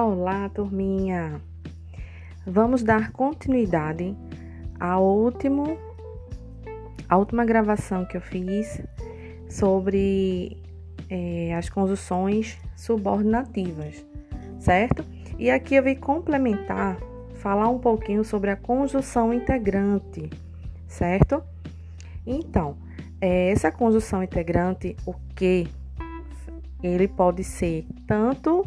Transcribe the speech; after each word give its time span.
Olá, 0.00 0.48
turminha! 0.48 1.40
Vamos 2.46 2.84
dar 2.84 3.10
continuidade 3.10 4.16
ao 4.78 5.02
último, 5.04 5.76
à 7.08 7.16
última 7.16 7.44
gravação 7.44 8.04
que 8.04 8.16
eu 8.16 8.20
fiz 8.20 8.80
sobre 9.50 10.56
é, 11.10 11.52
as 11.52 11.68
conjunções 11.68 12.60
subordinativas, 12.76 14.06
certo? 14.60 15.04
E 15.36 15.50
aqui 15.50 15.74
eu 15.74 15.82
vim 15.82 15.96
complementar, 15.96 16.96
falar 17.34 17.68
um 17.68 17.80
pouquinho 17.80 18.24
sobre 18.24 18.50
a 18.50 18.56
conjunção 18.56 19.34
integrante, 19.34 20.30
certo? 20.86 21.42
Então, 22.24 22.76
é, 23.20 23.50
essa 23.50 23.72
conjunção 23.72 24.22
integrante, 24.22 24.94
o 25.04 25.12
que 25.34 25.66
ele 26.84 27.08
pode 27.08 27.42
ser 27.42 27.84
tanto 28.06 28.64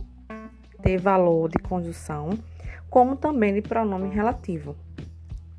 ter 0.82 0.98
valor 0.98 1.50
de 1.50 1.60
conjunção, 1.60 2.32
como 2.90 3.16
também 3.16 3.54
de 3.54 3.62
pronome 3.62 4.10
relativo, 4.10 4.76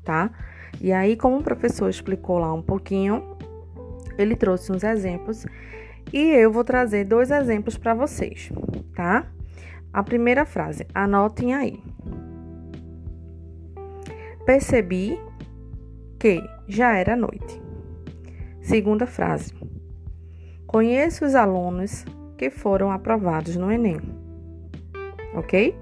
tá? 0.03 0.29
E 0.81 0.91
aí, 0.91 1.15
como 1.15 1.37
o 1.37 1.43
professor 1.43 1.89
explicou 1.89 2.39
lá 2.39 2.53
um 2.53 2.61
pouquinho, 2.61 3.37
ele 4.17 4.35
trouxe 4.35 4.71
uns 4.71 4.83
exemplos 4.83 5.45
e 6.11 6.19
eu 6.19 6.51
vou 6.51 6.63
trazer 6.63 7.05
dois 7.05 7.31
exemplos 7.31 7.77
para 7.77 7.93
vocês, 7.93 8.51
tá? 8.95 9.25
A 9.91 10.03
primeira 10.03 10.45
frase, 10.45 10.85
anotem 10.93 11.53
aí. 11.53 11.81
Percebi 14.45 15.19
que 16.19 16.43
já 16.67 16.95
era 16.95 17.15
noite. 17.15 17.61
Segunda 18.61 19.05
frase. 19.05 19.53
Conheço 20.67 21.25
os 21.25 21.35
alunos 21.35 22.05
que 22.37 22.49
foram 22.49 22.91
aprovados 22.91 23.55
no 23.55 23.71
Enem 23.71 24.01
ok? 25.35 25.75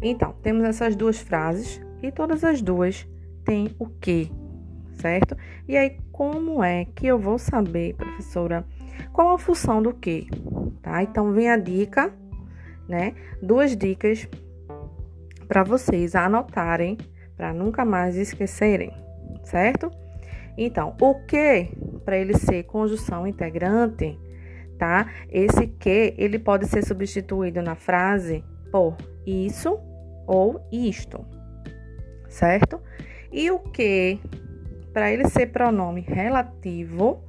Então, 0.00 0.34
temos 0.42 0.64
essas 0.64 0.96
duas 0.96 1.20
frases 1.20 1.80
e 2.02 2.10
todas 2.10 2.42
as 2.42 2.60
duas 2.60 3.06
têm 3.44 3.74
o 3.78 3.86
que, 3.86 4.30
certo? 4.94 5.36
E 5.68 5.76
aí, 5.76 5.96
como 6.10 6.62
é 6.62 6.84
que 6.84 7.06
eu 7.06 7.18
vou 7.18 7.38
saber, 7.38 7.94
professora, 7.94 8.64
qual 9.12 9.34
a 9.34 9.38
função 9.38 9.82
do 9.82 9.92
que, 9.92 10.26
tá? 10.82 11.02
Então, 11.02 11.32
vem 11.32 11.48
a 11.48 11.56
dica, 11.56 12.12
né? 12.88 13.14
Duas 13.40 13.76
dicas 13.76 14.28
para 15.46 15.62
vocês 15.62 16.14
anotarem, 16.14 16.98
para 17.36 17.52
nunca 17.52 17.84
mais 17.84 18.16
esquecerem, 18.16 18.92
certo? 19.44 19.90
Então, 20.56 20.94
o 21.00 21.14
que, 21.26 21.68
para 22.04 22.18
ele 22.18 22.36
ser 22.36 22.64
conjunção 22.64 23.26
integrante, 23.26 24.18
tá? 24.78 25.06
Esse 25.30 25.66
que, 25.66 26.14
ele 26.18 26.38
pode 26.38 26.66
ser 26.66 26.84
substituído 26.84 27.62
na 27.62 27.74
frase 27.74 28.44
por 28.72 28.96
isso 29.26 29.78
ou 30.26 30.66
isto, 30.72 31.24
certo? 32.28 32.80
E 33.30 33.50
o 33.50 33.58
que, 33.58 34.18
para 34.92 35.12
ele 35.12 35.28
ser 35.28 35.48
pronome 35.48 36.00
relativo, 36.00 37.22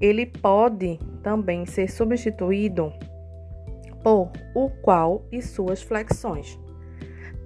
ele 0.00 0.26
pode 0.26 0.98
também 1.22 1.64
ser 1.64 1.88
substituído 1.88 2.92
por 4.02 4.32
o 4.54 4.68
qual 4.82 5.24
e 5.30 5.40
suas 5.40 5.80
flexões, 5.80 6.58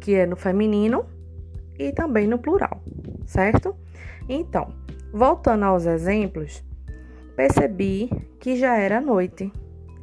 que 0.00 0.14
é 0.14 0.26
no 0.26 0.34
feminino 0.34 1.04
e 1.78 1.92
também 1.92 2.26
no 2.26 2.38
plural, 2.38 2.82
certo? 3.26 3.76
Então, 4.28 4.74
voltando 5.12 5.64
aos 5.64 5.86
exemplos, 5.86 6.64
percebi 7.36 8.10
que 8.40 8.56
já 8.56 8.76
era 8.76 9.00
noite. 9.00 9.52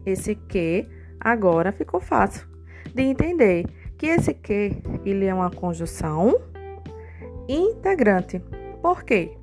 Esse 0.05 0.35
que 0.35 0.87
agora 1.19 1.71
ficou 1.71 1.99
fácil 1.99 2.54
de 2.95 3.03
entender 3.03 3.65
que 3.97 4.07
esse 4.07 4.33
que 4.33 4.71
ele 5.05 5.25
é 5.25 5.33
uma 5.33 5.51
conjunção 5.51 6.39
integrante. 7.47 8.41
Por 8.81 9.03
quê? 9.03 9.37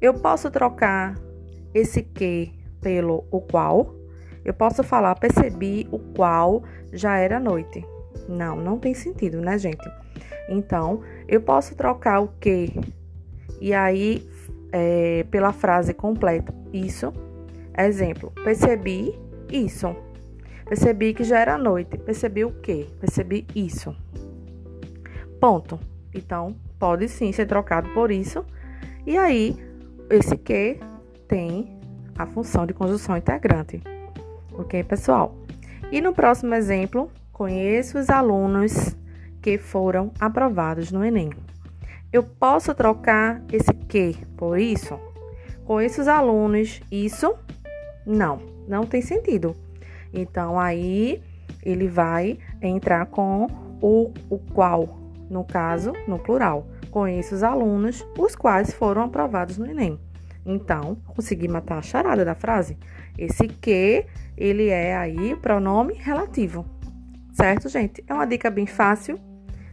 Eu 0.00 0.14
posso 0.14 0.50
trocar 0.50 1.18
esse 1.72 2.02
que 2.02 2.52
pelo 2.82 3.24
o 3.30 3.40
qual. 3.40 3.94
Eu 4.44 4.52
posso 4.52 4.82
falar 4.82 5.14
percebi 5.14 5.88
o 5.90 5.98
qual 5.98 6.62
já 6.92 7.16
era 7.16 7.40
noite. 7.40 7.84
Não, 8.28 8.56
não 8.56 8.78
tem 8.78 8.92
sentido, 8.92 9.40
né, 9.40 9.56
gente? 9.56 9.88
Então, 10.48 11.00
eu 11.26 11.40
posso 11.40 11.74
trocar 11.74 12.20
o 12.20 12.28
que 12.40 12.72
e 13.60 13.72
aí 13.72 14.28
é, 14.70 15.24
pela 15.30 15.52
frase 15.52 15.94
completa. 15.94 16.52
Isso. 16.72 17.12
Exemplo, 17.78 18.32
percebi 18.44 19.18
isso. 19.50 19.96
Percebi 20.72 21.12
que 21.12 21.22
já 21.22 21.38
era 21.38 21.58
noite. 21.58 21.98
Percebi 21.98 22.46
o 22.46 22.50
quê? 22.50 22.86
Percebi 22.98 23.46
isso. 23.54 23.94
Ponto. 25.38 25.78
Então, 26.14 26.56
pode 26.78 27.10
sim 27.10 27.30
ser 27.30 27.44
trocado 27.44 27.90
por 27.90 28.10
isso. 28.10 28.42
E 29.06 29.18
aí, 29.18 29.54
esse 30.08 30.34
que 30.34 30.80
tem 31.28 31.78
a 32.16 32.24
função 32.24 32.64
de 32.64 32.72
conjunção 32.72 33.14
integrante. 33.18 33.82
Ok, 34.54 34.82
pessoal? 34.84 35.36
E 35.90 36.00
no 36.00 36.14
próximo 36.14 36.54
exemplo, 36.54 37.12
conheço 37.34 37.98
os 37.98 38.08
alunos 38.08 38.96
que 39.42 39.58
foram 39.58 40.10
aprovados 40.18 40.90
no 40.90 41.04
Enem. 41.04 41.28
Eu 42.10 42.22
posso 42.22 42.74
trocar 42.74 43.42
esse 43.52 43.74
que 43.74 44.16
por 44.38 44.58
isso? 44.58 44.98
Conheço 45.66 46.00
os 46.00 46.08
alunos, 46.08 46.80
isso? 46.90 47.34
Não, 48.06 48.38
não 48.66 48.86
tem 48.86 49.02
sentido. 49.02 49.54
Então, 50.12 50.58
aí 50.58 51.22
ele 51.64 51.88
vai 51.88 52.38
entrar 52.60 53.06
com 53.06 53.46
o, 53.80 54.12
o 54.28 54.38
qual, 54.38 54.98
no 55.30 55.44
caso, 55.44 55.92
no 56.06 56.18
plural. 56.18 56.66
Conheço 56.90 57.34
os 57.34 57.42
alunos, 57.42 58.06
os 58.18 58.36
quais 58.36 58.72
foram 58.72 59.02
aprovados 59.02 59.58
no 59.58 59.66
Enem. 59.66 59.98
Então, 60.44 60.96
consegui 61.06 61.48
matar 61.48 61.78
a 61.78 61.82
charada 61.82 62.24
da 62.24 62.34
frase. 62.34 62.76
Esse 63.16 63.46
que, 63.46 64.04
ele 64.36 64.68
é 64.68 64.96
aí 64.96 65.36
pronome 65.36 65.94
relativo. 65.94 66.66
Certo, 67.32 67.68
gente? 67.68 68.04
É 68.06 68.12
uma 68.12 68.26
dica 68.26 68.50
bem 68.50 68.66
fácil, 68.66 69.18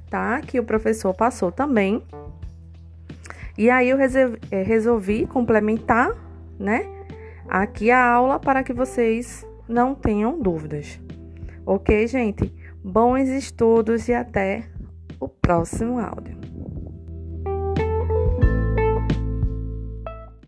tá? 0.09 0.39
Que 0.41 0.59
o 0.59 0.63
professor 0.63 1.13
passou 1.13 1.51
também. 1.51 2.03
E 3.57 3.69
aí 3.69 3.89
eu 3.89 3.97
eh, 3.99 4.63
resolvi 4.63 5.25
complementar, 5.27 6.11
né? 6.57 6.87
Aqui 7.47 7.91
a 7.91 8.05
aula 8.05 8.39
para 8.39 8.63
que 8.63 8.71
vocês 8.71 9.45
não 9.69 9.93
tenham 9.93 10.41
dúvidas. 10.41 10.99
Ok, 11.63 12.07
gente? 12.07 12.51
Bons 12.83 13.29
estudos 13.29 14.09
e 14.09 14.13
até 14.13 14.67
o 15.19 15.29
próximo 15.29 15.99
áudio. 15.99 16.38